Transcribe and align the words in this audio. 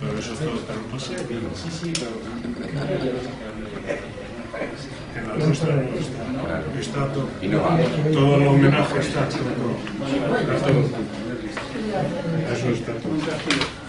Pero 0.00 0.18
eso 0.18 0.32
todo 0.34 0.54
está 0.54 0.72
en 0.72 0.84
aquí. 1.20 1.34
Sí, 1.54 1.70
sí, 1.70 1.92
En 5.16 5.28
la 5.28 5.34
nuestra 5.36 5.74
está. 6.78 7.12
Todo. 7.12 7.28
Todo 8.12 8.36
el 8.36 8.46
homenaje 8.46 8.98
está 9.00 9.28
todo. 9.28 9.74
Está 10.40 10.66
todo. 10.66 10.84
Eso 12.52 12.70
está 12.70 12.92
todo. 12.94 13.79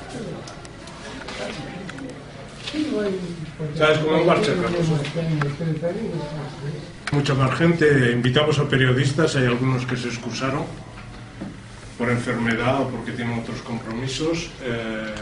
¿Sabes 3.77 3.97
cómo 3.99 4.23
cosa? 4.23 4.51
Mucha 7.11 7.33
más 7.33 7.57
gente. 7.57 8.11
Invitamos 8.13 8.59
a 8.59 8.69
periodistas. 8.69 9.35
Hay 9.35 9.45
algunos 9.45 9.85
que 9.85 9.97
se 9.97 10.07
excusaron 10.07 10.63
por 11.97 12.09
enfermedad 12.09 12.81
o 12.81 12.87
porque 12.87 13.11
tienen 13.11 13.39
otros 13.39 13.61
compromisos. 13.61 14.51
Eh, 14.61 15.13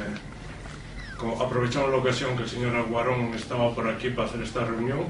aprovechamos 1.39 1.89
la 1.89 1.97
ocasión 1.97 2.37
que 2.37 2.43
el 2.43 2.49
señor 2.49 2.75
Aguarón 2.75 3.33
estaba 3.33 3.73
por 3.73 3.89
aquí 3.89 4.11
para 4.11 4.27
hacer 4.27 4.41
esta 4.43 4.63
reunión. 4.65 5.05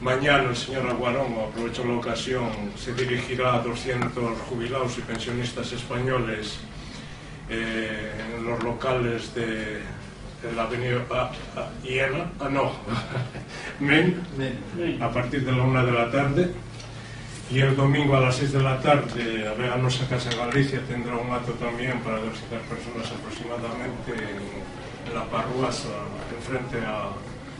Mañana 0.00 0.50
el 0.50 0.56
señor 0.56 0.88
Aguarón, 0.88 1.34
aprovecho 1.48 1.84
la 1.84 1.94
ocasión, 1.94 2.50
se 2.76 2.92
dirigirá 2.94 3.54
a 3.54 3.58
200 3.60 4.36
jubilados 4.50 4.98
y 4.98 5.02
pensionistas 5.02 5.70
españoles 5.70 6.58
eh, 7.48 8.10
en 8.36 8.44
los 8.44 8.60
locales 8.64 9.32
de 9.36 9.82
la 10.50 10.64
avenida 10.64 11.30
Iena, 11.84 12.30
ah, 12.40 12.48
no, 12.48 12.72
Men, 13.80 14.20
a 15.00 15.08
partir 15.10 15.44
de 15.44 15.52
la 15.52 15.62
una 15.62 15.84
de 15.84 15.92
la 15.92 16.10
tarde. 16.10 16.50
Y 17.50 17.60
el 17.60 17.76
domingo 17.76 18.16
a 18.16 18.20
las 18.20 18.36
6 18.36 18.52
de 18.52 18.62
la 18.62 18.80
tarde, 18.80 19.46
a 19.46 19.52
Veganos 19.52 20.00
a 20.00 20.08
Casa 20.08 20.30
Galicia 20.34 20.80
tendrá 20.88 21.16
un 21.16 21.30
acto 21.30 21.52
también 21.52 22.00
para 22.00 22.16
200 22.16 22.48
personas 22.48 23.12
aproximadamente 23.12 24.12
en, 24.12 25.14
la 25.14 25.24
parruasa, 25.24 25.88
enfrente 26.34 26.78
a, 26.86 27.10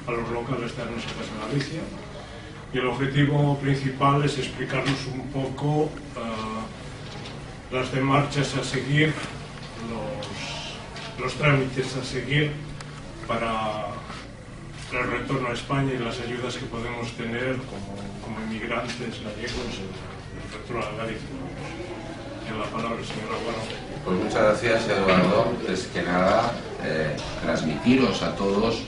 a 0.09 0.13
los 0.13 0.31
locales 0.31 0.75
de 0.75 0.83
Veganos 0.83 1.05
a 1.05 1.09
Casa 1.09 1.47
Galicia. 1.47 1.81
Y 2.73 2.79
el 2.79 2.87
objetivo 2.87 3.59
principal 3.59 4.25
es 4.25 4.39
explicarnos 4.39 5.07
un 5.13 5.29
poco 5.29 5.91
ah, 6.17 6.65
las 7.71 7.93
demarchas 7.93 8.57
a 8.57 8.65
seguir, 8.65 9.13
los, 9.91 11.23
los 11.23 11.35
trámites 11.35 11.97
a 11.97 12.05
seguir 12.05 12.53
para 13.27 13.87
el 14.93 15.11
retorno 15.11 15.49
a 15.49 15.53
España 15.53 15.93
y 15.95 15.99
las 15.99 16.21
ayudas 16.21 16.57
que 16.57 16.67
podemos 16.67 17.11
tener 17.13 17.57
como, 17.57 17.97
como 18.23 18.41
inmigrantes 18.47 19.23
gallegos 19.23 19.73
en 19.79 19.89
el 19.89 20.53
retorno 20.53 20.83
a 20.83 21.05
Galicia. 21.05 21.29
En 22.49 22.59
la 22.59 22.67
palabra, 22.67 22.99
señor 23.05 23.31
Aguaro. 23.33 23.63
Pues 24.05 24.19
muchas 24.19 24.43
gracias, 24.43 24.89
Eduardo. 24.89 25.53
Es 25.69 25.87
que 25.87 26.03
nada, 26.03 26.53
eh, 26.85 27.17
transmitiros 27.43 28.23
a 28.23 28.35
todos 28.35 28.83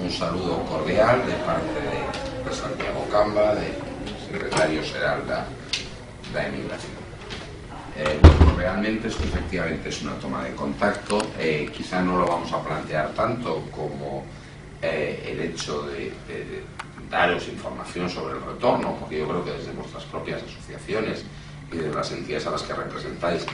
un 0.00 0.10
saludo 0.10 0.64
cordial 0.64 1.26
de 1.26 1.34
parte 1.44 1.66
de, 1.66 2.48
de 2.48 2.54
Santiago 2.54 3.06
Camba, 3.10 3.54
de 3.54 3.74
secretario 4.26 4.82
general 4.82 5.22
de 5.26 6.34
la 6.34 6.46
Emigración. 6.46 6.92
Eh, 7.96 8.43
realmente 8.56 9.08
esto 9.08 9.24
efectivamente 9.24 9.88
es 9.88 10.02
una 10.02 10.14
toma 10.14 10.44
de 10.44 10.54
contacto. 10.54 11.20
Eh, 11.38 11.70
quizá 11.74 12.02
no 12.02 12.18
lo 12.18 12.26
vamos 12.26 12.52
a 12.52 12.62
plantear 12.62 13.12
tanto 13.14 13.62
como 13.70 14.24
eh, 14.82 15.30
el 15.32 15.40
hecho 15.40 15.82
de, 15.82 16.12
daros 17.10 17.48
información 17.48 18.10
sobre 18.10 18.34
el 18.34 18.42
retorno, 18.42 18.96
porque 18.98 19.18
yo 19.18 19.28
creo 19.28 19.44
que 19.44 19.52
desde 19.52 19.72
vuestras 19.72 20.04
propias 20.04 20.42
asociaciones 20.42 21.24
y 21.72 21.76
de 21.76 21.92
las 21.92 22.10
entidades 22.12 22.46
a 22.46 22.50
las 22.50 22.62
que 22.62 22.74
representáis 22.74 23.46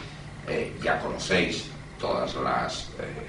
eh, 0.49 0.77
ya 0.83 0.99
conocéis 1.01 1.67
todas 2.01 2.35
las, 2.37 2.89
eh, 2.99 3.27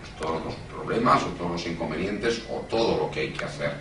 pues 0.00 0.10
todos 0.20 0.44
los 0.44 0.54
problemas 0.70 1.22
o 1.22 1.26
todos 1.28 1.52
los 1.52 1.66
inconvenientes 1.66 2.42
o 2.50 2.60
todo 2.68 2.98
lo 2.98 3.10
que 3.10 3.20
hay 3.20 3.32
que 3.32 3.44
hacer 3.44 3.72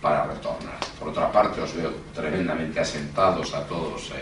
para 0.00 0.26
retornar. 0.26 0.78
Por 0.98 1.08
otra 1.08 1.32
parte, 1.32 1.60
os 1.60 1.74
veo 1.74 1.92
tremendamente 2.14 2.80
asentados 2.80 3.54
a 3.54 3.66
todos 3.66 4.12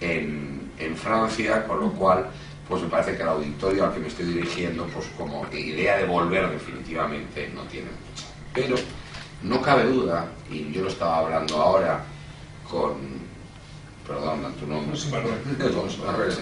en, 0.00 0.63
en 0.78 0.96
Francia, 0.96 1.66
con 1.66 1.80
lo 1.80 1.90
cual 1.92 2.26
pues 2.68 2.82
me 2.82 2.88
parece 2.88 3.16
que 3.16 3.22
el 3.22 3.28
auditorio 3.28 3.84
al 3.84 3.92
que 3.92 4.00
me 4.00 4.08
estoy 4.08 4.26
dirigiendo, 4.26 4.86
pues 4.86 5.06
como 5.18 5.46
idea 5.52 5.98
de 5.98 6.06
volver 6.06 6.48
definitivamente 6.50 7.50
no 7.54 7.62
tiene 7.62 7.88
mucha. 7.88 8.26
Pero 8.54 8.76
no 9.42 9.60
cabe 9.60 9.84
duda, 9.84 10.26
y 10.50 10.72
yo 10.72 10.82
lo 10.82 10.88
estaba 10.88 11.18
hablando 11.18 11.60
ahora 11.60 12.02
con, 12.70 12.96
perdón, 14.06 14.54
tu 14.54 14.66
nombre, 14.66 14.98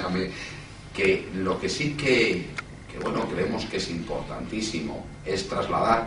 a 0.04 0.09
mí, 0.09 0.20
que 0.94 1.28
lo 1.34 1.59
que 1.59 1.69
sí 1.69 1.94
que, 1.94 2.47
que, 2.91 2.99
bueno, 3.00 3.26
creemos 3.28 3.64
que 3.64 3.78
es 3.78 3.91
importantísimo 3.91 5.04
es 5.25 5.49
trasladar 5.49 6.06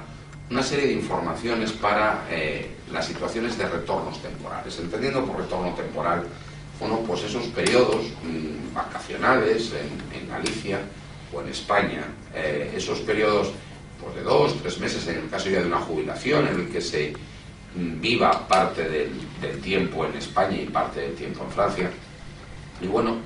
una 0.50 0.64
serie 0.64 0.88
de 0.88 0.94
informaciones 0.94 1.72
para 1.74 2.26
eh, 2.30 2.78
las 2.94 3.08
situaciones 3.08 3.58
de 3.58 3.68
retornos 3.68 4.22
temporales, 4.22 4.80
entendiendo 4.80 5.26
por 5.26 5.38
retorno 5.38 5.74
temporal 5.74 6.24
bueno, 6.80 7.00
pues 7.08 7.24
esos 7.24 7.46
periodos 7.48 8.06
mm, 8.24 8.74
vacacionales 8.74 9.74
en, 9.74 10.06
Galicia 10.28 10.80
o 11.34 11.42
en 11.42 11.48
España, 11.48 12.04
eh, 12.34 12.74
esos 12.76 13.00
periodos 13.00 13.52
pues, 14.02 14.16
de 14.16 14.24
dos, 14.24 14.56
tres 14.62 14.80
meses 14.80 15.08
en 15.08 15.20
el 15.20 15.30
caso 15.30 15.50
ya 15.50 15.62
de 15.62 15.68
una 15.68 15.80
jubilación 15.80 16.48
en 16.48 16.60
el 16.62 16.70
que 16.70 16.82
se 16.82 17.14
mm, 17.76 18.02
viva 18.02 18.48
parte 18.48 18.90
del, 18.90 19.12
del 19.40 19.62
tiempo 19.62 20.06
en 20.06 20.16
España 20.16 20.58
y 20.58 20.66
parte 20.66 21.02
del 21.02 21.16
tiempo 21.16 21.46
en 21.46 21.52
Francia. 21.52 21.90
Y 22.82 22.88
bueno, 22.88 23.18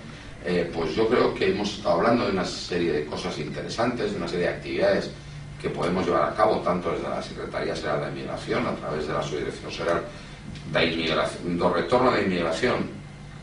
eh, 0.46 0.72
pues 0.74 0.96
yo 0.96 1.08
creo 1.08 1.34
que 1.34 1.52
hemos 1.52 1.78
estado 1.78 1.96
hablando 1.96 2.26
de 2.26 2.32
una 2.32 2.46
serie 2.46 2.94
de 2.94 3.06
cosas 3.06 3.38
interesantes, 3.40 4.12
de 4.12 4.18
una 4.18 4.28
serie 4.28 4.46
de 4.46 4.54
actividades 4.54 5.12
que 5.62 5.70
podemos 5.70 6.06
llevar 6.06 6.32
a 6.32 6.36
cabo 6.36 6.60
tanto 6.60 6.92
desde 6.92 7.10
la 7.10 7.22
Secretaría 7.22 7.76
General 7.76 8.02
de 8.02 8.10
Inmigración, 8.12 8.66
a 8.66 8.76
través 8.76 9.08
de 9.08 9.14
la 9.14 9.22
Subdirección 9.22 9.72
General 9.72 10.04
de, 10.72 10.86
Inmigración, 10.86 11.60
de 11.60 11.70
Retorno 11.70 12.12
de 12.12 12.22
Inmigración, 12.24 12.99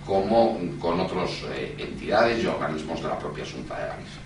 como 0.06 0.58
con 0.78 1.00
otras 1.00 1.30
entidades 1.76 2.42
y 2.42 2.46
organismos 2.46 3.02
de 3.02 3.08
la 3.08 3.18
propia 3.18 3.44
Junta 3.44 3.74
de 3.74 3.88
Galicia. 3.88 4.20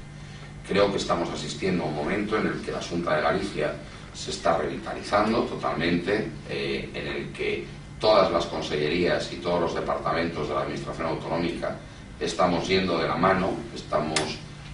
Creo 0.68 0.90
que 0.90 0.98
estamos 0.98 1.28
asistiendo 1.30 1.84
a 1.84 1.86
un 1.86 1.96
momento 1.96 2.36
en 2.36 2.48
el 2.48 2.60
que 2.60 2.70
la 2.70 2.82
Junta 2.82 3.16
de 3.16 3.22
Galicia 3.22 3.74
se 4.14 4.30
está 4.30 4.58
revitalizando 4.58 5.42
totalmente, 5.44 6.28
eh, 6.48 6.90
en 6.92 7.06
el 7.06 7.32
que 7.32 7.64
todas 7.98 8.30
las 8.30 8.46
consellerías 8.46 9.32
y 9.32 9.36
todos 9.36 9.60
los 9.60 9.74
departamentos 9.74 10.48
de 10.48 10.54
la 10.54 10.62
Administración 10.62 11.08
Autonómica 11.08 11.76
estamos 12.20 12.68
yendo 12.68 12.98
de 12.98 13.08
la 13.08 13.16
mano, 13.16 13.50
estamos 13.74 14.20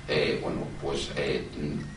eh, 0.09 0.39
bueno, 0.41 0.67
pues, 0.81 1.11
eh, 1.17 1.45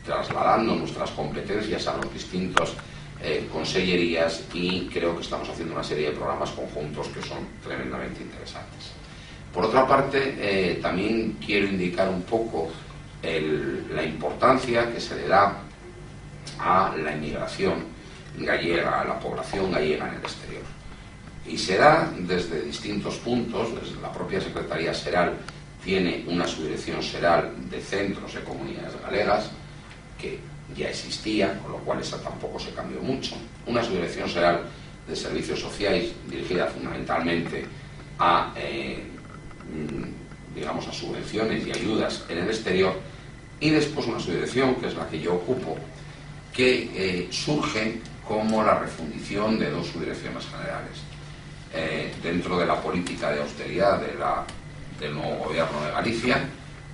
trasladando 0.04 0.74
nuestras 0.74 1.10
competencias 1.10 1.86
a 1.86 1.96
los 1.96 2.12
distintos 2.12 2.74
eh, 3.22 3.48
consellerías 3.52 4.42
y 4.52 4.86
creo 4.86 5.14
que 5.14 5.22
estamos 5.22 5.48
haciendo 5.48 5.74
una 5.74 5.84
serie 5.84 6.10
de 6.10 6.16
programas 6.16 6.50
conjuntos 6.50 7.08
que 7.08 7.22
son 7.22 7.38
tremendamente 7.62 8.22
interesantes. 8.22 8.99
Por 9.52 9.64
otra 9.64 9.86
parte, 9.86 10.36
eh, 10.38 10.78
también 10.80 11.38
quiero 11.44 11.66
indicar 11.66 12.08
un 12.08 12.22
poco 12.22 12.70
la 13.22 14.02
importancia 14.02 14.90
que 14.90 14.98
se 14.98 15.14
le 15.14 15.28
da 15.28 15.58
a 16.58 16.94
la 16.96 17.14
inmigración 17.14 17.84
gallega, 18.38 19.00
a 19.00 19.04
la 19.04 19.20
población 19.20 19.70
gallega 19.70 20.08
en 20.08 20.14
el 20.14 20.20
exterior. 20.20 20.62
Y 21.46 21.58
se 21.58 21.76
da 21.76 22.10
desde 22.18 22.62
distintos 22.62 23.16
puntos, 23.16 23.74
desde 23.74 24.00
la 24.00 24.12
propia 24.12 24.40
Secretaría 24.40 24.94
Seral 24.94 25.34
tiene 25.84 26.24
una 26.28 26.46
subdirección 26.46 27.02
Seral 27.02 27.52
de 27.70 27.80
centros 27.80 28.34
de 28.34 28.40
comunidades 28.42 29.00
galegas, 29.02 29.50
que 30.18 30.38
ya 30.76 30.88
existía, 30.88 31.58
con 31.60 31.72
lo 31.72 31.78
cual 31.78 32.00
esa 32.00 32.22
tampoco 32.22 32.58
se 32.58 32.70
cambió 32.70 33.00
mucho. 33.00 33.34
Una 33.66 33.82
subdirección 33.82 34.28
Seral 34.28 34.62
de 35.08 35.16
servicios 35.16 35.60
sociales 35.60 36.12
dirigida 36.28 36.66
fundamentalmente 36.66 37.64
a, 38.18 38.52
eh, 38.56 39.02
digamos, 40.54 40.86
a 40.88 40.92
subvenciones 40.92 41.66
y 41.66 41.72
ayudas 41.72 42.24
en 42.28 42.38
el 42.38 42.48
exterior. 42.48 42.94
Y 43.60 43.70
después 43.70 44.06
una 44.06 44.18
subdirección, 44.18 44.74
que 44.76 44.88
es 44.88 44.94
la 44.94 45.08
que 45.08 45.20
yo 45.20 45.34
ocupo, 45.34 45.76
que 46.52 46.90
eh, 46.94 47.28
surge 47.30 48.00
como 48.26 48.62
la 48.62 48.78
refundición 48.78 49.58
de 49.58 49.70
dos 49.70 49.86
subdirecciones 49.88 50.44
generales. 50.46 50.98
Eh, 51.72 52.12
dentro 52.22 52.58
de 52.58 52.66
la 52.66 52.80
política 52.80 53.30
de 53.30 53.40
austeridad 53.40 54.00
del 54.98 55.14
nuevo 55.14 55.44
gobierno 55.44 55.84
de 55.84 55.92
Galicia, 55.92 56.48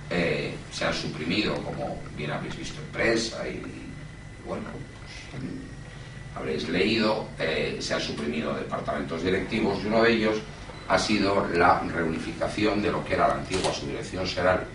eh, 0.09 0.53
se 0.71 0.85
han 0.85 0.93
suprimido, 0.93 1.55
como 1.55 1.99
bien 2.15 2.31
habéis 2.31 2.57
visto 2.57 2.79
en 2.81 2.87
prensa 2.87 3.47
y, 3.47 3.53
y, 3.53 3.91
bueno, 4.45 4.65
pues, 5.31 5.43
mm, 5.43 6.37
habréis 6.37 6.69
leído, 6.69 7.27
se 7.79 7.93
han 7.93 8.01
suprimido 8.01 8.53
departamentos 8.53 9.23
directivos 9.23 9.79
y 9.83 9.87
uno 9.87 10.03
de 10.03 10.13
ellos 10.13 10.37
ha 10.87 10.99
sido 10.99 11.47
la 11.53 11.79
reunificación 11.81 12.81
de 12.81 12.91
lo 12.91 13.03
que 13.03 13.15
era 13.15 13.27
la 13.27 13.35
antigua 13.35 13.73
subdirección 13.73 14.25
general 14.25 14.65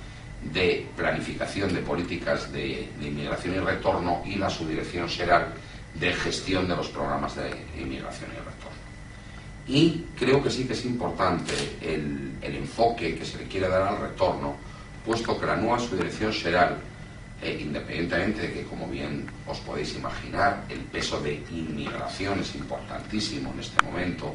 de 0.53 0.87
planificación 0.97 1.73
de 1.73 1.81
políticas 1.81 2.53
de, 2.53 2.89
inmigración 3.01 3.55
y 3.55 3.59
retorno 3.59 4.23
y 4.25 4.35
la 4.37 4.51
subdirección 4.51 5.09
general 5.09 5.55
de 5.95 6.13
gestión 6.13 6.69
de 6.69 6.77
los 6.77 6.89
programas 6.89 7.37
de 7.37 7.51
inmigración 7.79 8.31
y 8.31 8.39
retorno. 8.39 8.83
Y 9.69 10.05
creo 10.19 10.43
que 10.43 10.51
sí 10.51 10.65
que 10.65 10.73
es 10.73 10.85
importante 10.85 11.53
el, 11.81 12.31
enfoque 12.43 13.17
que 13.17 13.25
se 13.25 13.39
le 13.39 13.45
quiere 13.45 13.69
dar 13.69 13.83
al 13.83 13.99
retorno, 13.99 14.57
puesto 15.07 15.39
que 15.39 15.47
la 15.47 15.57
nueva 15.57 15.79
subdirección 15.79 16.33
será, 16.33 16.77
eh, 17.41 17.59
independientemente 17.61 18.43
de 18.43 18.53
que, 18.53 18.63
como 18.65 18.89
bien 18.89 19.27
os 19.47 19.59
podéis 19.61 19.95
imaginar, 19.95 20.65
el 20.69 20.81
peso 20.81 21.21
de 21.21 21.35
inmigración 21.51 22.41
es 22.41 22.55
importantísimo 22.55 23.53
en 23.53 23.61
este 23.61 23.83
momento 23.83 24.35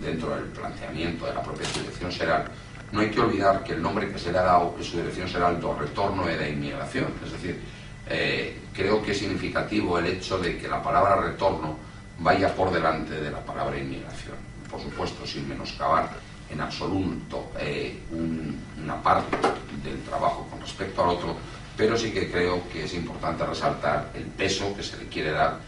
dentro 0.00 0.34
del 0.34 0.44
planteamiento 0.44 1.26
de 1.26 1.34
la 1.34 1.42
propia 1.42 1.66
subdirección 1.66 2.12
será, 2.12 2.44
no 2.92 3.00
hay 3.00 3.10
que 3.10 3.20
olvidar 3.20 3.62
que 3.64 3.72
el 3.72 3.82
nombre 3.82 4.10
que 4.10 4.18
se 4.18 4.32
le 4.32 4.38
ha 4.38 4.42
dado 4.42 4.74
en 4.78 4.84
su 4.84 4.96
dirección 4.96 5.28
será 5.28 5.50
el 5.50 5.60
do 5.60 5.74
retorno 5.74 6.24
de 6.24 6.50
inmigración. 6.50 7.12
Es 7.24 7.32
decir, 7.32 7.60
eh, 8.08 8.58
creo 8.72 9.02
que 9.02 9.12
es 9.12 9.18
significativo 9.18 9.98
el 9.98 10.06
hecho 10.06 10.38
de 10.38 10.56
que 10.56 10.68
la 10.68 10.82
palabra 10.82 11.16
retorno 11.16 11.76
vaya 12.18 12.54
por 12.54 12.72
delante 12.72 13.20
de 13.20 13.30
la 13.30 13.44
palabra 13.44 13.78
inmigración. 13.78 14.36
Por 14.70 14.80
supuesto, 14.80 15.26
sin 15.26 15.48
menoscabar 15.48 16.10
en 16.50 16.60
absoluto 16.60 17.52
eh, 17.58 17.98
una 18.10 19.02
parte 19.02 19.36
del 19.84 20.00
trabajo 20.02 20.46
con 20.50 20.60
respecto 20.60 21.02
al 21.04 21.10
otro, 21.10 21.36
pero 21.76 21.96
sí 21.96 22.10
que 22.10 22.30
creo 22.30 22.68
que 22.68 22.84
es 22.84 22.94
importante 22.94 23.44
resaltar 23.44 24.10
el 24.14 24.24
peso 24.24 24.74
que 24.74 24.82
se 24.82 24.96
le 24.96 25.06
quiere 25.08 25.32
dar 25.32 25.58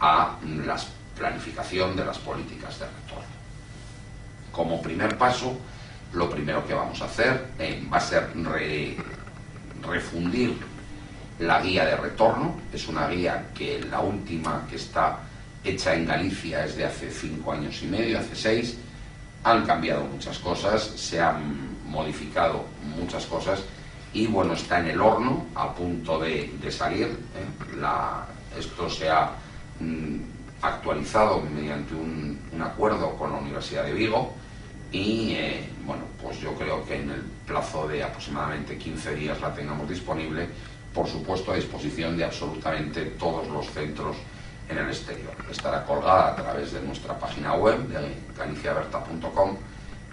a 0.00 0.36
la 0.42 0.76
planificación 1.16 1.94
de 1.96 2.04
las 2.04 2.18
políticas 2.18 2.80
de 2.80 2.86
retorno. 2.86 3.33
Como 4.54 4.80
primer 4.80 5.18
paso, 5.18 5.58
lo 6.12 6.30
primero 6.30 6.64
que 6.66 6.74
vamos 6.74 7.02
a 7.02 7.06
hacer 7.06 7.48
eh, 7.58 7.86
va 7.92 7.96
a 7.96 8.00
ser 8.00 8.30
refundir 9.82 10.56
la 11.40 11.60
guía 11.60 11.84
de 11.84 11.96
retorno. 11.96 12.54
Es 12.72 12.86
una 12.88 13.08
guía 13.08 13.48
que 13.54 13.80
la 13.90 14.00
última 14.00 14.64
que 14.70 14.76
está 14.76 15.18
hecha 15.64 15.94
en 15.94 16.06
Galicia 16.06 16.64
es 16.64 16.76
de 16.76 16.84
hace 16.84 17.10
cinco 17.10 17.52
años 17.52 17.82
y 17.82 17.86
medio, 17.86 18.18
hace 18.18 18.36
seis. 18.36 18.78
Han 19.42 19.66
cambiado 19.66 20.04
muchas 20.04 20.38
cosas, 20.38 20.82
se 20.82 21.20
han 21.20 21.74
modificado 21.86 22.64
muchas 22.96 23.26
cosas 23.26 23.62
y 24.12 24.26
bueno, 24.28 24.54
está 24.54 24.78
en 24.78 24.86
el 24.86 25.00
horno 25.00 25.46
a 25.54 25.74
punto 25.74 26.20
de, 26.20 26.50
salir. 26.70 27.06
¿eh? 27.06 27.78
esto 28.56 28.88
se 28.88 29.10
ha 29.10 29.32
mm, 29.80 30.16
actualizado 30.62 31.40
mediante 31.40 31.94
un, 31.94 32.38
acuerdo 32.62 33.16
con 33.16 33.32
la 33.32 33.38
Universidad 33.38 33.84
de 33.84 33.92
Vigo 33.92 34.32
y 34.92 35.34
eh, 35.34 35.68
bueno, 35.84 36.04
pues 36.20 36.40
yo 36.40 36.54
creo 36.54 36.84
que 36.84 37.00
en 37.00 37.10
el 37.10 37.22
plazo 37.46 37.88
de 37.88 38.02
aproximadamente 38.02 38.78
15 38.78 39.14
días 39.14 39.40
la 39.40 39.54
tengamos 39.54 39.88
disponible, 39.88 40.48
por 40.92 41.08
supuesto 41.08 41.52
a 41.52 41.56
disposición 41.56 42.16
de 42.16 42.24
absolutamente 42.24 43.04
todos 43.18 43.48
los 43.48 43.66
centros 43.70 44.16
en 44.68 44.78
el 44.78 44.88
exterior. 44.88 45.34
Estará 45.50 45.84
colgada 45.84 46.28
a 46.28 46.36
través 46.36 46.72
de 46.72 46.80
nuestra 46.80 47.18
página 47.18 47.54
web 47.54 47.78
de 47.88 48.14
galiciaberta.com, 48.36 49.56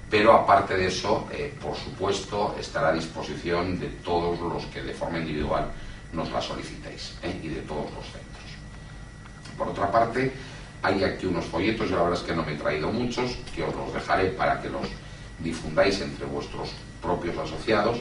pero 0.10 0.34
aparte 0.34 0.76
de 0.76 0.88
eso, 0.88 1.28
eh, 1.32 1.54
por 1.62 1.76
supuesto, 1.76 2.56
estará 2.60 2.90
a 2.90 2.94
disposición 2.94 3.80
de 3.80 3.88
todos 4.04 4.40
los 4.40 4.66
que 4.66 4.82
de 4.82 4.94
forma 4.94 5.20
individual 5.20 5.68
nos 6.12 6.30
la 6.32 6.42
solicitéis 6.42 7.16
eh, 7.24 7.40
y 7.42 7.48
de 7.48 7.62
todos 7.62 7.86
los 7.94 8.04
centros. 8.04 8.32
Por 9.58 9.70
otra 9.70 9.90
parte, 9.90 10.34
hay 10.84 11.04
aquí 11.04 11.26
unos 11.26 11.46
folletos, 11.46 11.90
yo 11.90 11.98
la 11.98 12.04
verdad 12.04 12.20
es 12.20 12.26
que 12.26 12.36
no 12.36 12.44
me 12.44 12.54
he 12.54 12.58
traído 12.58 12.92
muchos, 12.92 13.38
que 13.54 13.64
os 13.64 13.76
los 13.76 13.94
dejaré 13.94 14.30
para 14.30 14.62
que 14.62 14.70
los 14.70 14.88
difundáis 15.40 16.02
entre 16.02 16.26
vuestros 16.26 16.70
propios 17.02 17.38
asociados. 17.38 18.00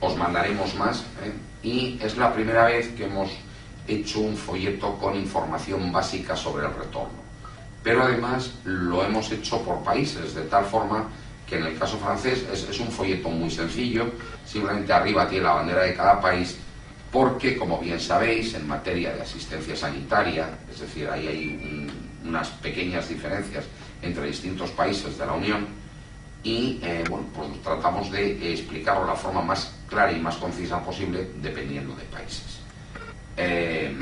Os 0.00 0.16
mandaremos 0.16 0.74
más 0.74 1.00
¿eh? 1.22 1.32
y 1.62 1.98
es 2.02 2.16
la 2.16 2.32
primera 2.32 2.64
vez 2.64 2.88
que 2.94 3.04
hemos 3.04 3.30
hecho 3.86 4.20
un 4.20 4.36
folleto 4.36 4.98
con 4.98 5.16
información 5.16 5.92
básica 5.92 6.36
sobre 6.36 6.66
el 6.66 6.74
retorno. 6.74 7.22
Pero 7.82 8.02
además 8.02 8.52
lo 8.64 9.04
hemos 9.04 9.30
hecho 9.30 9.60
por 9.62 9.82
países, 9.82 10.34
de 10.34 10.42
tal 10.42 10.64
forma 10.64 11.08
que 11.48 11.58
en 11.58 11.66
el 11.66 11.78
caso 11.78 11.98
francés 11.98 12.44
es, 12.50 12.80
un 12.80 12.88
folleto 12.88 13.28
muy 13.28 13.50
sencillo, 13.50 14.06
simplemente 14.46 14.92
arriba 14.92 15.28
tiene 15.28 15.44
la 15.44 15.54
bandera 15.54 15.82
de 15.82 15.94
cada 15.94 16.20
país, 16.20 16.56
porque, 17.10 17.56
como 17.56 17.78
bien 17.78 18.00
sabéis, 18.00 18.54
en 18.54 18.66
materia 18.66 19.12
de 19.12 19.22
asistencia 19.22 19.76
sanitaria, 19.76 20.48
es 20.70 20.80
decir, 20.80 21.08
ahí 21.10 21.26
hay 21.26 21.90
unas 22.24 22.48
pequeñas 22.48 23.08
diferencias 23.08 23.64
entre 24.00 24.26
distintos 24.26 24.70
países 24.70 25.18
de 25.18 25.26
la 25.26 25.32
Unión, 25.32 25.66
y 26.42 26.80
eh, 26.82 27.04
bueno, 27.08 27.26
pues 27.34 27.62
tratamos 27.62 28.10
de 28.10 28.52
explicarlo 28.52 29.02
de 29.02 29.08
la 29.08 29.14
forma 29.16 29.42
más 29.42 29.74
clara 29.88 30.12
y 30.12 30.20
más 30.20 30.36
concisa 30.36 30.82
posible 30.82 31.30
dependiendo 31.40 31.94
de 31.94 32.02
países. 32.04 32.58
Eh, 33.36 33.94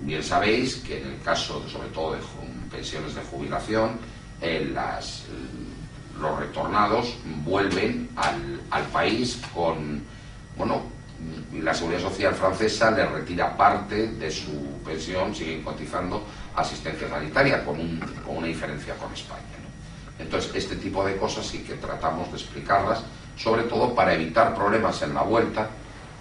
bien 0.00 0.22
sabéis 0.22 0.76
que 0.76 1.02
en 1.02 1.08
el 1.08 1.20
caso, 1.20 1.68
sobre 1.68 1.88
todo 1.88 2.14
de 2.14 2.20
pensiones 2.70 3.14
de 3.14 3.22
jubilación, 3.22 3.98
eh, 4.40 4.70
las, 4.72 5.24
los 6.18 6.38
retornados 6.38 7.16
vuelven 7.44 8.08
al, 8.16 8.60
al, 8.70 8.84
país 8.84 9.40
con, 9.54 10.02
bueno, 10.56 10.82
la 11.52 11.74
Seguridad 11.74 12.00
Social 12.00 12.34
francesa 12.34 12.90
le 12.90 13.04
retira 13.04 13.56
parte 13.56 14.08
de 14.12 14.30
su 14.30 14.78
pensión, 14.84 15.34
siguen 15.34 15.62
cotizando 15.62 16.24
asistencia 16.60 17.08
sanitaria, 17.08 17.64
con, 17.64 17.80
un, 17.80 17.98
con 18.24 18.38
una 18.38 18.46
diferencia 18.46 18.94
con 18.94 19.12
España. 19.12 19.42
Entonces, 20.18 20.50
este 20.54 20.76
tipo 20.76 21.04
de 21.04 21.16
cosas 21.16 21.46
sí 21.46 21.58
que 21.58 21.74
tratamos 21.74 22.30
de 22.30 22.38
explicarlas, 22.38 23.02
sobre 23.36 23.62
todo 23.64 23.94
para 23.94 24.14
evitar 24.14 24.54
problemas 24.54 25.00
en 25.02 25.14
la 25.14 25.22
vuelta, 25.22 25.68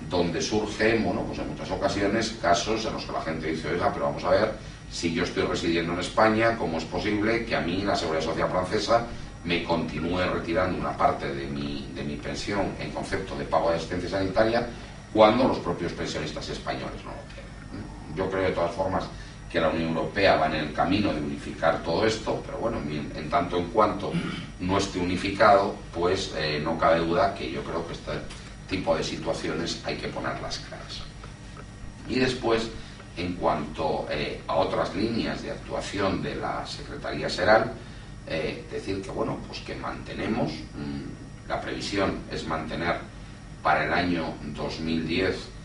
donde 0.10 0.42
surgen, 0.42 1.04
bueno, 1.04 1.24
pues 1.24 1.39
en 1.39 1.50
muchas 1.50 1.72
ocasiones 1.72 2.38
casos 2.42 2.86
en 2.86 2.94
los 2.94 3.06
que 3.06 3.12
la 3.12 3.22
gente 3.22 3.48
dice, 3.48 3.69
oiga, 3.69 3.92
pero 3.92 4.06
vamos 4.06 4.24
a 4.24 4.30
ver, 4.30 4.54
si 4.92 5.13
yo 5.13 5.24
estoy 5.24 5.44
residiendo 5.44 5.94
en 5.94 6.00
España, 6.00 6.56
¿cómo 6.57 6.78
es 6.78 6.86
posible 6.86 7.44
que 7.45 7.56
a 7.56 7.62
mí 7.62 7.81
la 7.81 7.95
Seguridad 7.95 8.24
Social 8.24 8.50
francesa 8.50 9.07
me 9.44 9.63
continúe 9.63 10.19
retirando 10.34 10.78
una 10.78 10.95
parte 10.95 11.34
de 11.34 11.48
mi, 11.48 11.89
de 11.94 12.04
mi 12.04 12.16
pensión 12.18 12.74
en 12.80 12.92
concepto 12.92 13.36
de 13.36 13.45
pago 13.45 13.69
de 13.69 13.78
asistencia 13.78 14.10
sanitaria 14.10 14.68
cuando 15.12 15.48
los 15.48 15.57
propios 15.60 15.92
pensionistas 15.94 16.50
españoles 16.50 17.04
no 17.04 17.12
lo 17.12 17.24
tienen? 17.34 18.16
Yo 18.16 18.30
creo 18.30 18.44
de 18.44 18.51
todas 18.51 18.72
formas 18.72 19.04
que 19.51 19.61
la 19.61 19.69
Unión 19.69 19.89
Europea 19.89 20.35
va 20.35 20.47
en 20.47 20.55
el 20.55 20.73
camino 20.73 21.13
de 21.13 21.21
unificar 21.21 21.81
todo 21.81 22.05
esto, 22.05 22.41
pero 22.45 22.57
bueno, 22.57 22.79
en, 22.89 23.29
tanto 23.29 23.57
en 23.57 23.67
cuanto 23.67 24.11
no 24.59 24.77
esté 24.77 24.99
unificado, 24.99 25.75
pues 25.94 26.33
eh, 26.38 26.59
no 26.61 26.77
cabe 26.77 26.99
duda 26.99 27.33
que 27.33 27.49
yo 27.49 27.63
creo 27.63 27.85
que 27.88 27.94
este 27.94 28.11
tipo 28.69 28.95
de 28.95 29.03
situaciones 29.03 29.81
hay 29.85 29.95
que 29.95 30.09
ponerlas 30.09 30.59
claras. 30.59 31.01
Y 32.09 32.19
después, 32.19 32.69
en 33.15 33.33
cuanto 33.35 34.07
eh, 34.09 34.41
a 34.47 34.55
otras 34.55 34.94
líneas 34.95 35.41
de 35.41 35.51
actuación 35.51 36.21
de 36.21 36.35
la 36.35 36.65
Secretaría 36.65 37.29
Seral, 37.29 37.71
eh, 38.27 38.65
decir 38.69 39.01
que 39.01 39.11
bueno, 39.11 39.38
pues 39.47 39.59
que 39.59 39.75
mantenemos, 39.75 40.51
mm, 40.51 41.48
la 41.50 41.62
previsión 41.62 42.19
es 42.29 42.45
mantener 42.45 42.98
para 43.63 43.86
el 43.86 43.93
año 43.93 44.33
2010 44.53 45.56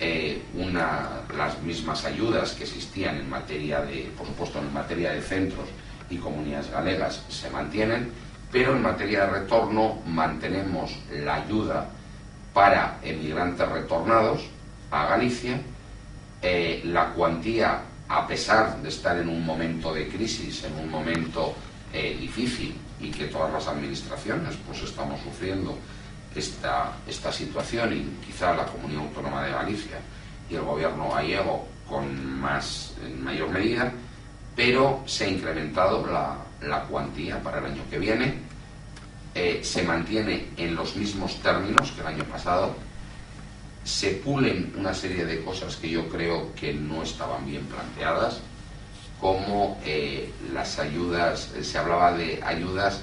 eh, 0.00 0.42
las 1.36 1.62
mismas 1.62 2.04
ayudas 2.04 2.52
que 2.52 2.64
existían 2.64 3.16
en 3.16 3.28
materia 3.28 3.80
de, 3.80 4.12
por 4.16 4.26
supuesto, 4.26 4.58
en 4.58 4.72
materia 4.72 5.12
de 5.12 5.22
centros 5.22 5.68
y 6.10 6.16
comunidades 6.16 6.70
galegas 6.70 7.24
se 7.28 7.50
mantienen, 7.50 8.10
pero 8.50 8.74
en 8.76 8.82
materia 8.82 9.26
de 9.26 9.40
retorno 9.40 10.02
mantenemos 10.06 10.96
la 11.10 11.36
ayuda 11.36 11.88
para 12.52 12.98
emigrantes 13.02 13.68
retornados 13.68 14.42
a 14.90 15.06
Galicia. 15.06 15.60
Eh, 16.42 16.82
la 16.84 17.10
cuantía, 17.10 17.82
a 18.08 18.26
pesar 18.26 18.80
de 18.82 18.88
estar 18.88 19.16
en 19.18 19.28
un 19.28 19.44
momento 19.44 19.94
de 19.94 20.08
crisis, 20.08 20.64
en 20.64 20.74
un 20.74 20.90
momento 20.90 21.54
eh, 21.92 22.16
difícil 22.20 22.76
y 23.00 23.10
que 23.10 23.26
todas 23.26 23.52
las 23.52 23.66
administraciones 23.66 24.54
pues 24.66 24.82
estamos 24.82 25.20
sufriendo 25.20 25.78
esta, 26.34 26.92
esta 27.06 27.32
situación 27.32 27.92
y 27.92 28.26
quizá 28.26 28.54
la 28.54 28.66
Comunidad 28.66 29.02
Autónoma 29.02 29.44
de 29.44 29.52
Galicia 29.52 29.98
y 30.50 30.54
el 30.54 30.62
gobierno 30.62 31.10
gallego 31.10 31.68
con 31.88 32.40
más, 32.40 32.94
en 33.04 33.22
mayor 33.22 33.50
medida, 33.50 33.92
pero 34.56 35.02
se 35.06 35.24
ha 35.24 35.28
incrementado 35.28 36.06
la, 36.06 36.84
cuantía 36.88 37.42
para 37.42 37.58
el 37.58 37.66
año 37.66 37.82
que 37.90 37.98
viene, 37.98 38.38
eh, 39.34 39.60
se 39.62 39.82
mantiene 39.82 40.48
en 40.56 40.74
los 40.74 40.96
mismos 40.96 41.40
términos 41.42 41.92
que 41.92 42.00
el 42.00 42.06
año 42.06 42.24
pasado, 42.24 42.74
se 43.84 44.12
pulen 44.12 44.72
una 44.78 44.94
serie 44.94 45.26
de 45.26 45.44
cosas 45.44 45.76
que 45.76 45.90
yo 45.90 46.08
creo 46.08 46.54
que 46.54 46.72
no 46.72 47.02
estaban 47.02 47.44
bien 47.44 47.64
planteadas, 47.66 48.40
como 49.20 49.78
eh, 49.84 50.32
las 50.52 50.78
ayudas, 50.78 51.52
se 51.60 51.78
hablaba 51.78 52.12
de 52.12 52.40
ayudas 52.42 53.02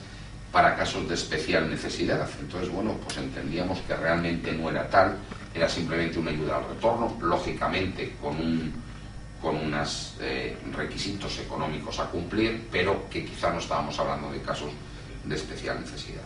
para 0.52 0.76
casos 0.76 1.08
de 1.08 1.16
especial 1.16 1.70
necesidad. 1.70 2.28
Entonces, 2.40 2.70
bueno, 2.70 2.98
pues 3.04 3.18
entendíamos 3.18 3.80
que 3.82 3.96
realmente 3.96 4.52
no 4.52 4.70
era 4.70 4.90
tal, 4.90 5.18
era 5.54 5.70
simplemente 5.70 6.20
una 6.20 6.32
ayuda 6.32 6.58
al 6.58 6.68
retorno, 6.70 7.18
lógicamente 7.22 8.16
con 8.22 8.36
un 8.36 8.92
con 9.42 9.56
unos 9.58 10.18
eh, 10.22 10.56
requisitos 10.72 11.40
económicos 11.40 12.00
a 12.00 12.06
cumplir, 12.06 12.68
pero 12.72 13.10
que 13.10 13.26
quizá 13.26 13.52
no 13.52 13.58
estábamos 13.58 13.98
hablando 13.98 14.32
de 14.32 14.40
casos 14.42 14.70
de 15.24 15.36
especial 15.36 15.82
necesidad. 15.82 16.22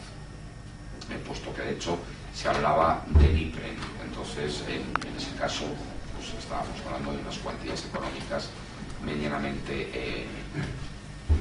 He 1.10 1.18
puesto 1.26 1.54
que 1.54 1.62
de 1.62 1.72
hecho 1.72 1.98
se 2.34 2.50
hablaba 2.50 3.06
del 3.18 3.40
IPREN, 3.40 3.78
entonces 4.06 4.64
en, 4.68 5.16
ese 5.16 5.34
caso 5.38 5.64
pues, 6.14 6.44
estábamos 6.44 6.76
hablando 6.86 7.14
de 7.14 7.20
unas 7.20 7.38
cuantías 7.38 7.86
económicas 7.86 8.50
medianamente 9.06 9.90
eh, 9.94 10.26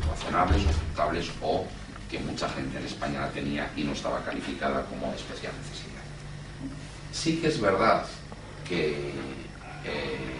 razonables, 0.08 0.66
aceptables 0.66 1.32
o 1.42 1.66
que 2.10 2.18
mucha 2.18 2.48
gente 2.48 2.78
en 2.78 2.84
España 2.84 3.20
la 3.20 3.30
tenía 3.30 3.70
y 3.76 3.84
no 3.84 3.92
estaba 3.92 4.24
calificada 4.24 4.84
como 4.86 5.12
especial 5.14 5.52
necesidad. 5.62 6.02
Sí 7.12 7.40
que 7.40 7.48
es 7.48 7.60
verdad 7.60 8.04
que 8.68 9.12
eh, 9.84 10.34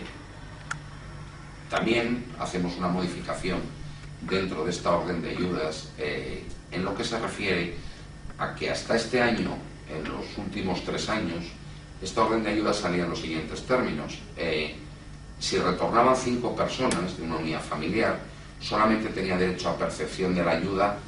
también 1.70 2.24
hacemos 2.38 2.76
una 2.76 2.88
modificación 2.88 3.60
dentro 4.22 4.64
de 4.64 4.70
esta 4.70 4.90
orden 4.90 5.22
de 5.22 5.30
ayudas 5.30 5.90
eh, 5.98 6.44
en 6.70 6.84
lo 6.84 6.94
que 6.94 7.04
se 7.04 7.18
refiere 7.18 7.76
a 8.38 8.54
que 8.54 8.70
hasta 8.70 8.96
este 8.96 9.20
año, 9.20 9.56
en 9.88 10.04
los 10.04 10.38
últimos 10.38 10.84
tres 10.84 11.08
años, 11.08 11.44
esta 12.02 12.22
orden 12.22 12.42
de 12.42 12.50
ayudas 12.50 12.76
salía 12.76 13.04
en 13.04 13.10
los 13.10 13.20
siguientes 13.20 13.62
términos. 13.66 14.18
Eh, 14.36 14.76
si 15.38 15.58
retornaban 15.58 16.16
cinco 16.16 16.54
personas 16.54 17.16
de 17.16 17.22
una 17.22 17.36
unidad 17.36 17.60
familiar, 17.60 18.18
solamente 18.60 19.08
tenía 19.10 19.36
derecho 19.36 19.68
a 19.70 19.76
percepción 19.76 20.34
de 20.34 20.44
la 20.44 20.52
ayuda 20.52 20.98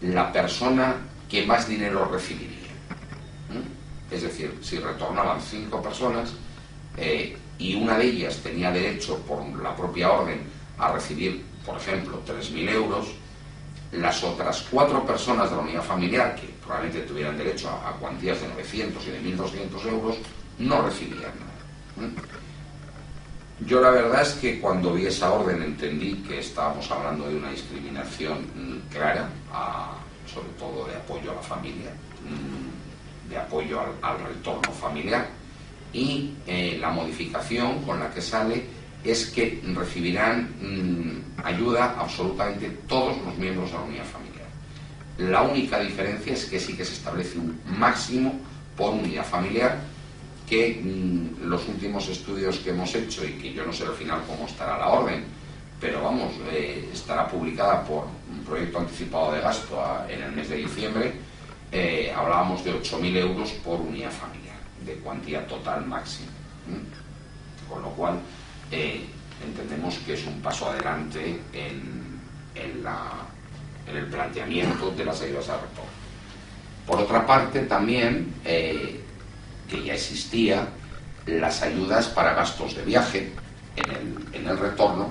la 0.00 0.32
persona 0.32 0.96
que 1.28 1.46
más 1.46 1.68
dinero 1.68 2.08
recibiría. 2.10 2.56
Es 4.10 4.22
decir, 4.22 4.56
si 4.62 4.78
retornaban 4.78 5.40
cinco 5.40 5.82
personas 5.82 6.32
eh, 6.96 7.36
y 7.58 7.74
una 7.74 7.98
de 7.98 8.06
ellas 8.06 8.38
tenía 8.42 8.70
derecho 8.70 9.18
por 9.20 9.44
la 9.60 9.74
propia 9.74 10.12
orden 10.12 10.42
a 10.78 10.92
recibir, 10.92 11.44
por 11.64 11.76
ejemplo, 11.76 12.22
3.000 12.24 12.70
euros, 12.70 13.08
las 13.92 14.22
otras 14.22 14.66
cuatro 14.70 15.04
personas 15.04 15.50
de 15.50 15.56
la 15.56 15.62
unidad 15.62 15.82
familiar, 15.82 16.36
que 16.36 16.48
probablemente 16.64 17.06
tuvieran 17.06 17.36
derecho 17.36 17.70
a, 17.70 17.92
cuantías 17.98 18.40
de 18.40 18.48
900 18.48 19.06
y 19.06 19.10
de 19.10 19.20
1.200 19.36 19.86
euros, 19.88 20.16
no 20.58 20.82
recibían 20.82 21.20
nada. 21.22 22.10
Yo 23.60 23.80
la 23.80 23.90
verdad 23.90 24.22
es 24.22 24.34
que 24.34 24.60
cuando 24.60 24.92
vi 24.92 25.06
esa 25.06 25.32
orden 25.32 25.62
entendí 25.62 26.16
que 26.28 26.40
estábamos 26.40 26.90
hablando 26.90 27.26
de 27.26 27.36
una 27.36 27.50
discriminación 27.50 28.82
clara, 28.92 29.30
sobre 30.36 30.52
todo 30.58 30.86
de 30.86 30.94
apoyo 30.94 31.32
a 31.32 31.34
la 31.36 31.40
familia, 31.40 31.90
mm, 32.28 33.30
de 33.30 33.36
apoyo 33.38 33.80
al, 34.02 34.18
retorno 34.20 34.70
familiar, 34.72 35.26
y 35.92 36.34
eh, 36.46 36.76
la 36.78 36.90
modificación 36.90 37.82
con 37.84 37.98
la 37.98 38.12
que 38.12 38.20
sale 38.20 38.64
es 39.02 39.26
que 39.26 39.62
recibirán 39.74 40.50
mm, 40.60 41.40
ayuda 41.42 41.96
absolutamente 41.98 42.68
todos 42.86 43.16
los 43.24 43.36
miembros 43.38 43.70
de 43.70 43.78
la 43.78 43.84
unidad 43.84 44.04
familiar. 44.04 44.46
La 45.18 45.42
única 45.42 45.80
diferencia 45.80 46.34
es 46.34 46.44
que 46.44 46.60
sí 46.60 46.76
que 46.76 46.84
se 46.84 46.92
establece 46.92 47.38
un 47.38 47.58
máximo 47.78 48.38
por 48.76 48.92
unidad 48.92 49.24
familiar 49.24 49.78
que 50.46 50.80
mm, 50.82 51.48
los 51.48 51.66
últimos 51.68 52.08
estudios 52.08 52.58
que 52.58 52.70
hemos 52.70 52.94
hecho 52.94 53.24
y 53.24 53.32
que 53.32 53.54
yo 53.54 53.64
no 53.64 53.72
sé 53.72 53.84
al 53.84 53.94
final 53.94 54.20
cómo 54.26 54.46
estará 54.46 54.78
la 54.78 54.88
orden, 54.88 55.24
pero 55.80 56.02
vamos, 56.02 56.32
eh, 56.52 56.90
estará 56.92 57.26
publicada 57.26 57.82
por 57.84 58.04
proyecto 58.46 58.78
anticipado 58.78 59.32
de 59.32 59.40
gasto 59.40 59.82
en 60.08 60.22
el 60.22 60.32
mes 60.32 60.48
de 60.48 60.56
diciembre, 60.56 61.12
eh, 61.72 62.12
hablábamos 62.16 62.64
de 62.64 62.72
8.000 62.80 63.16
euros 63.16 63.50
por 63.64 63.80
unidad 63.80 64.10
familiar, 64.10 64.56
de 64.84 64.94
cuantía 64.96 65.46
total 65.46 65.84
máxima. 65.86 66.30
Con 67.68 67.82
lo 67.82 67.90
cual, 67.90 68.20
eh, 68.70 69.04
entendemos 69.44 69.98
que 69.98 70.14
es 70.14 70.26
un 70.26 70.40
paso 70.40 70.70
adelante 70.70 71.40
en, 71.52 72.06
el 72.54 74.06
planteamiento 74.06 74.90
de 74.90 75.04
las 75.04 75.20
ayudas 75.20 75.48
al 75.48 75.60
retorno. 75.60 75.90
Por 76.86 77.00
otra 77.00 77.26
parte, 77.26 77.62
también, 77.62 78.34
eh, 78.44 79.00
que 79.68 79.84
ya 79.84 79.94
existía, 79.94 80.68
las 81.26 81.62
ayudas 81.62 82.08
para 82.08 82.34
gastos 82.34 82.76
de 82.76 82.84
viaje 82.84 83.32
en 83.76 84.46
el, 84.46 84.58
retorno, 84.58 85.10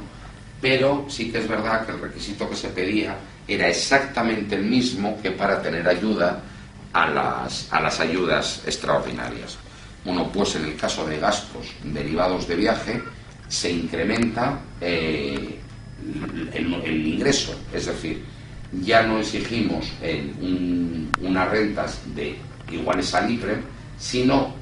pero 0.66 1.06
sí 1.10 1.32
que 1.32 1.38
es 1.38 1.48
verdad 1.48 1.86
que 1.86 1.92
el 1.92 2.02
requisito 2.02 2.50
que 2.50 2.56
se 2.56 2.70
pedía 2.70 3.16
era 3.48 3.70
exactamente 3.70 4.56
el 4.56 4.64
mismo 4.64 5.22
que 5.22 5.30
para 5.30 5.62
tener 5.62 5.88
ayuda 5.88 6.42
a 6.92 7.08
las, 7.08 7.72
a 7.72 7.80
las 7.80 8.00
ayudas 8.00 8.64
extraordinarias. 8.66 9.60
Uno, 10.06 10.28
pues 10.32 10.56
en 10.56 10.66
el 10.66 10.76
caso 10.76 11.06
de 11.06 11.20
gastos 11.20 11.68
derivados 11.84 12.48
de 12.48 12.56
viaje, 12.56 13.00
se 13.48 13.70
incrementa 13.74 14.60
eh, 14.82 15.60
el, 16.52 17.08
ingreso, 17.10 17.54
es 17.72 17.86
decir, 17.86 18.24
ya 18.82 19.04
no 19.04 19.20
exigimos 19.20 19.86
unas 21.22 21.50
rentas 21.52 22.00
de 22.16 22.38
iguales 22.72 23.14
al 23.14 23.30
IPREM, 23.30 23.62
sino 24.00 24.56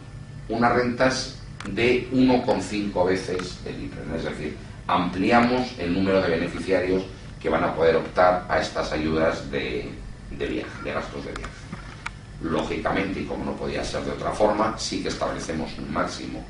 unas 0.49 0.75
rentas 0.75 1.39
de 1.71 2.09
1,5 2.11 3.05
veces 3.05 3.57
el 3.65 3.85
IPREM, 3.85 4.15
es 4.17 4.23
decir, 4.25 4.72
ampliamos 4.87 5.73
el 5.79 5.93
número 5.93 6.21
de 6.21 6.29
beneficiarios 6.29 7.03
que 7.41 7.49
van 7.49 7.63
a 7.63 7.75
poder 7.75 7.95
optar 7.95 8.45
a 8.49 8.59
estas 8.59 8.91
ayudas 8.91 9.49
de, 9.51 9.89
viaje, 10.31 10.65
de 10.83 10.91
gastos 10.93 11.25
de 11.25 11.31
viaje. 11.33 11.53
Lógicamente, 12.41 13.21
y 13.21 13.25
como 13.25 13.45
no 13.45 13.53
podía 13.53 13.83
ser 13.83 14.03
de 14.03 14.11
otra 14.11 14.31
forma, 14.31 14.77
sí 14.77 15.01
que 15.01 15.09
establecemos 15.09 15.71
un 15.77 15.91
máximo 15.91 16.43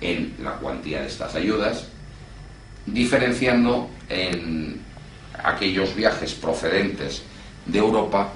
en 0.00 0.34
la 0.42 0.52
cuantía 0.52 1.00
de 1.00 1.06
estas 1.06 1.34
ayudas, 1.34 1.88
diferenciando 2.86 3.88
en 4.08 4.80
aquellos 5.42 5.94
viajes 5.94 6.34
procedentes 6.34 7.22
de 7.66 7.78
Europa 7.78 8.32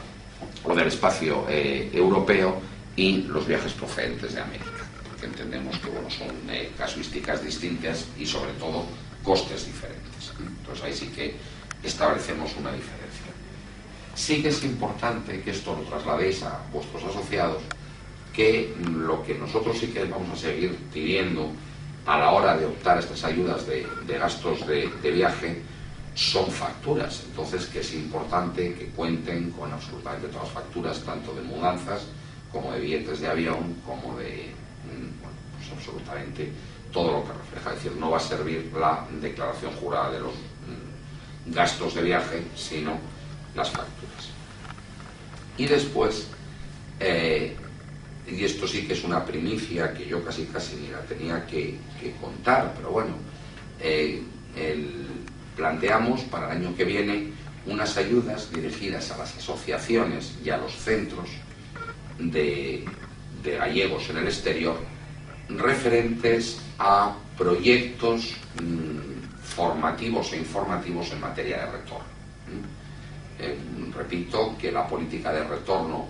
o 0.64 0.74
del 0.74 0.88
espacio 0.88 1.46
eh, 1.48 1.90
europeo 1.92 2.60
y 2.96 3.22
los 3.22 3.46
viajes 3.46 3.72
procedentes 3.72 4.34
de 4.34 4.40
América, 4.40 4.70
porque 5.08 5.26
entendemos 5.26 5.78
que 5.78 5.88
son 6.14 6.50
eh, 6.50 6.70
casuísticas 6.76 7.42
distintas 7.42 8.06
y 8.18 8.26
sobre 8.26 8.52
todo 8.52 8.84
costes 9.22 9.66
diferentes. 9.66 10.32
Entonces 10.38 10.84
ahí 10.84 10.92
sí 10.92 11.06
que 11.08 11.34
establecemos 11.82 12.54
una 12.58 12.72
diferencia. 12.72 13.32
Sí 14.14 14.42
que 14.42 14.48
es 14.48 14.62
importante 14.64 15.40
que 15.40 15.50
esto 15.50 15.74
lo 15.74 15.82
trasladéis 15.82 16.42
a 16.42 16.60
vuestros 16.72 17.04
asociados 17.04 17.62
que 18.32 18.74
lo 18.86 19.22
que 19.22 19.34
nosotros 19.34 19.78
sí 19.78 19.88
que 19.88 20.04
vamos 20.04 20.30
a 20.30 20.36
seguir 20.36 20.76
pidiendo 20.92 21.50
a 22.06 22.18
la 22.18 22.30
hora 22.32 22.56
de 22.56 22.66
optar 22.66 22.98
estas 22.98 23.22
ayudas 23.24 23.66
de, 23.66 23.86
gastos 24.06 24.66
de, 24.66 25.10
viaje 25.10 25.62
son 26.14 26.50
facturas. 26.50 27.24
Entonces, 27.28 27.66
que 27.66 27.80
es 27.80 27.94
importante 27.94 28.74
que 28.74 28.86
cuenten 28.86 29.50
con 29.50 29.72
absolutamente 29.72 30.28
todas 30.28 30.44
las 30.44 30.52
facturas, 30.52 31.00
tanto 31.00 31.34
de 31.34 31.42
mudanzas 31.42 32.06
como 32.50 32.72
de 32.72 32.80
billetes 32.80 33.20
de 33.20 33.28
avión, 33.28 33.76
como 33.86 34.18
de 34.18 34.52
mm, 34.84 35.22
pues 35.22 35.78
absolutamente 35.78 36.50
todo 36.92 37.12
lo 37.12 37.24
que 37.24 37.32
refleja. 37.32 37.70
Es 37.70 37.82
decir, 37.82 37.98
no 37.98 38.10
va 38.10 38.18
a 38.18 38.20
servir 38.20 38.70
la 38.78 39.06
declaración 39.20 39.72
jurada 39.72 40.10
de 40.10 40.20
los 40.20 40.32
mm, 40.32 41.52
gastos 41.52 41.94
de 41.94 42.02
viaje, 42.02 42.42
sino 42.54 42.98
las 43.54 43.70
facturas. 43.70 44.30
Y 45.56 45.66
después, 45.66 46.28
eh, 47.00 47.56
y 48.26 48.44
esto 48.44 48.66
sí 48.66 48.86
que 48.86 48.92
es 48.92 49.04
una 49.04 49.24
primicia 49.24 49.92
que 49.92 50.06
yo 50.06 50.24
casi 50.24 50.44
casi 50.46 50.76
ni 50.76 50.88
la 50.88 51.00
tenía 51.00 51.44
que, 51.46 51.78
contar, 52.20 52.72
pero 52.76 52.90
bueno, 52.90 53.14
eh, 53.80 54.22
planteamos 55.56 56.22
para 56.22 56.46
el 56.46 56.58
año 56.58 56.76
que 56.76 56.84
viene 56.84 57.32
unas 57.66 57.96
ayudas 57.96 58.50
dirigidas 58.52 59.10
a 59.12 59.18
las 59.18 59.36
asociaciones 59.36 60.34
y 60.44 60.50
a 60.50 60.56
los 60.56 60.74
centros 60.74 61.28
de, 62.18 62.84
gallegos 63.44 64.08
en 64.10 64.18
el 64.18 64.26
exterior 64.26 64.76
referentes 65.48 66.58
a 66.78 67.14
proyectos 67.36 68.36
mm, 68.62 69.42
formativos 69.42 70.32
e 70.32 70.38
informativos 70.38 71.12
en 71.12 71.20
materia 71.20 71.58
de 71.58 71.72
retorno. 71.72 72.12
Eh, 73.38 73.58
repito 73.96 74.56
que 74.56 74.70
la 74.70 74.86
política 74.86 75.32
de 75.32 75.44
retorno 75.44 76.06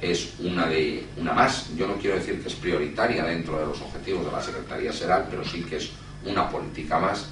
es 0.00 0.34
una 0.40 0.66
de 0.66 1.06
una 1.16 1.32
más. 1.32 1.74
Yo 1.76 1.86
no 1.86 1.94
quiero 1.94 2.16
decir 2.16 2.40
que 2.40 2.48
es 2.48 2.54
prioritaria 2.54 3.24
dentro 3.24 3.58
de 3.58 3.66
los 3.66 3.80
objetivos 3.80 4.26
de 4.26 4.32
la 4.32 4.42
Secretaría 4.42 4.92
Seral, 4.92 5.26
pero 5.30 5.44
sí 5.44 5.62
que 5.64 5.76
es 5.76 5.90
una 6.24 6.48
política 6.48 6.98
más 6.98 7.28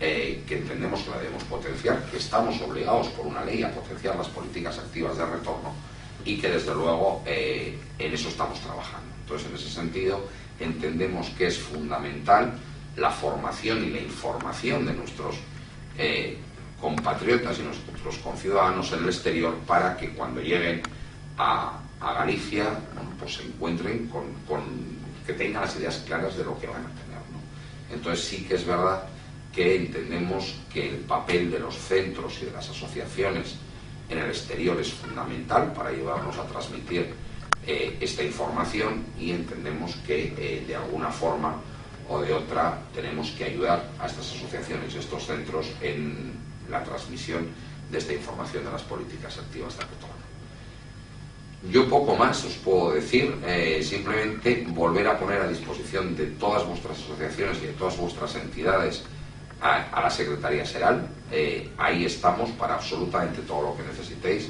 eh, 0.00 0.44
que 0.46 0.58
entendemos 0.58 1.02
que 1.02 1.10
la 1.10 1.18
debemos 1.18 1.44
potenciar, 1.44 2.04
que 2.10 2.18
estamos 2.18 2.60
obligados 2.60 3.08
por 3.08 3.26
una 3.26 3.44
ley 3.44 3.62
a 3.62 3.72
potenciar 3.72 4.16
las 4.16 4.28
políticas 4.28 4.78
activas 4.78 5.16
de 5.16 5.26
retorno 5.26 5.72
y 6.24 6.38
que 6.38 6.50
desde 6.50 6.74
luego 6.74 7.22
eh, 7.26 7.78
en 7.98 8.12
eso 8.12 8.28
estamos 8.28 8.60
trabajando. 8.60 9.08
Entonces, 9.22 9.48
en 9.48 9.56
ese 9.56 9.68
sentido, 9.68 10.28
entendemos 10.60 11.28
que 11.30 11.46
es 11.46 11.58
fundamental 11.58 12.52
la 12.96 13.10
formación 13.10 13.84
y 13.84 13.90
la 13.90 14.00
información 14.00 14.86
de 14.86 14.92
nuestros 14.94 15.36
eh, 15.96 16.36
compatriotas 16.80 17.58
y 17.58 17.62
nuestros 17.62 18.18
conciudadanos 18.18 18.92
en 18.92 19.00
el 19.00 19.06
exterior 19.06 19.54
para 19.66 19.96
que 19.96 20.10
cuando 20.10 20.40
lleguen 20.40 20.82
a, 21.36 21.80
Galicia, 22.00 22.64
pues 23.18 23.34
se 23.34 23.42
encuentren 23.42 24.06
con, 24.06 24.22
que 25.26 25.32
tengan 25.32 25.62
las 25.62 25.74
ideas 25.76 26.04
claras 26.06 26.36
de 26.36 26.44
lo 26.44 26.58
que 26.60 26.68
van 26.68 26.82
a 26.82 26.88
tener. 26.88 27.18
Entonces 27.92 28.24
sí 28.24 28.44
que 28.44 28.54
es 28.54 28.64
verdad 28.64 29.02
que 29.52 29.76
entendemos 29.76 30.54
que 30.72 30.90
el 30.90 30.96
papel 30.98 31.50
de 31.50 31.58
los 31.58 31.74
centros 31.76 32.38
y 32.40 32.46
de 32.46 32.52
las 32.52 32.68
asociaciones 32.70 33.56
en 34.08 34.18
el 34.18 34.28
exterior 34.28 34.80
es 34.80 34.92
fundamental 34.92 35.72
para 35.72 35.90
ayudarnos 35.90 36.38
a 36.38 36.44
transmitir 36.44 37.12
eh, 37.68 37.98
esta 38.00 38.22
información 38.22 39.04
y 39.20 39.30
entendemos 39.30 39.94
que 40.06 40.32
eh, 40.38 40.64
de 40.66 40.74
alguna 40.74 41.10
forma 41.10 41.60
o 42.08 42.18
de 42.20 42.32
otra 42.32 42.80
tenemos 42.94 43.30
que 43.32 43.44
ayudar 43.44 43.90
a 44.00 44.06
estas 44.06 44.32
asociaciones, 44.32 44.94
y 44.94 44.98
estos 44.98 45.26
centros 45.26 45.66
en 45.82 46.32
la 46.70 46.82
transmisión 46.82 47.46
de 47.90 47.98
esta 47.98 48.14
información 48.14 48.64
de 48.64 48.72
las 48.72 48.82
políticas 48.82 49.36
activas 49.36 49.76
de 49.76 49.84
retorno. 49.84 50.18
Yo 51.70 51.88
poco 51.90 52.16
más 52.16 52.42
os 52.44 52.54
puedo 52.54 52.92
decir, 52.92 53.36
eh, 53.44 53.82
simplemente 53.82 54.64
volver 54.68 55.06
a 55.06 55.18
poner 55.18 55.42
a 55.42 55.48
disposición 55.48 56.16
de 56.16 56.26
todas 56.26 56.66
vuestras 56.66 56.96
asociaciones 56.98 57.58
y 57.62 57.66
de 57.66 57.72
todas 57.72 57.98
vuestras 57.98 58.34
entidades 58.36 59.04
a, 59.60 60.00
la 60.00 60.10
Secretaría 60.10 60.64
Seral. 60.64 61.06
Eh, 61.30 61.68
ahí 61.76 62.06
estamos 62.06 62.48
para 62.50 62.76
absolutamente 62.76 63.42
todo 63.42 63.60
lo 63.62 63.76
que 63.76 63.82
necesitéis. 63.82 64.48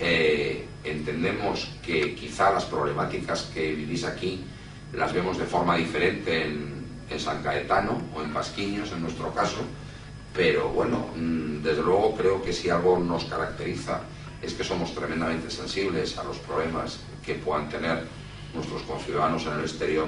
Eh, 0.00 0.66
entendemos 0.84 1.70
que 1.84 2.14
quizá 2.14 2.50
las 2.50 2.64
problemáticas 2.64 3.50
que 3.54 3.72
vivís 3.74 4.04
aquí 4.04 4.44
las 4.92 5.12
vemos 5.12 5.38
de 5.38 5.44
forma 5.44 5.76
diferente 5.76 6.46
en, 6.46 6.72
San 7.18 7.42
Caetano 7.42 8.00
o 8.16 8.22
en 8.22 8.32
Pasquiños, 8.32 8.90
en 8.90 9.02
nuestro 9.02 9.34
caso, 9.34 9.58
pero 10.32 10.70
bueno, 10.70 11.08
mm, 11.14 11.62
desde 11.62 11.82
luego 11.82 12.16
creo 12.16 12.42
que 12.42 12.54
si 12.54 12.70
algo 12.70 12.98
nos 12.98 13.24
caracteriza 13.24 14.00
es 14.40 14.54
que 14.54 14.64
somos 14.64 14.94
tremendamente 14.94 15.50
sensibles 15.50 16.16
a 16.16 16.24
los 16.24 16.38
problemas 16.38 17.00
que 17.22 17.34
puedan 17.34 17.68
tener 17.68 18.06
nuestros 18.54 18.80
conciudadanos 18.84 19.44
en 19.44 19.52
el 19.52 19.60
exterior 19.60 20.06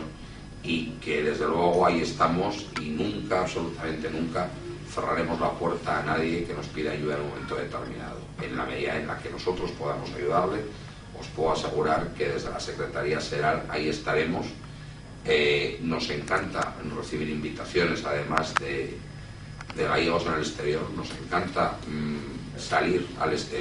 y 0.62 0.92
que 1.02 1.22
desde 1.22 1.46
luego 1.46 1.84
ahí 1.84 2.00
estamos 2.00 2.66
y 2.80 2.88
nunca, 2.88 3.42
absolutamente 3.42 4.08
nunca, 4.10 4.48
cerraremos 4.88 5.40
la 5.40 5.50
puerta 5.52 6.00
a 6.00 6.02
nadie 6.02 6.44
que 6.44 6.54
nos 6.54 6.66
pida 6.66 6.92
ayuda 6.92 7.16
en 7.16 7.22
un 7.22 7.28
momento 7.30 7.56
determinado. 7.56 8.18
En 8.42 8.56
la 8.56 8.64
medida 8.64 8.96
en 8.96 9.06
la 9.06 9.18
que 9.18 9.30
nosotros 9.30 9.70
podamos 9.72 10.10
ayudarle, 10.12 10.60
os 11.18 11.26
puedo 11.28 11.52
asegurar 11.52 12.08
que 12.14 12.28
desde 12.28 12.50
la 12.50 12.60
Secretaría 12.60 13.20
Seral 13.20 13.64
ahí 13.68 13.88
estaremos. 13.88 14.46
Eh, 15.26 15.78
nos 15.82 16.10
encanta 16.10 16.74
recibir 16.94 17.30
invitaciones, 17.30 18.04
además 18.04 18.54
de, 18.56 18.98
de 19.74 19.84
gallegos 19.84 20.26
en 20.26 20.34
el 20.34 20.40
exterior, 20.40 20.90
nos 20.94 21.10
encanta 21.12 21.78
mm, 21.88 22.58
salir 22.58 23.06
al 23.18 23.32
exterior. 23.32 23.44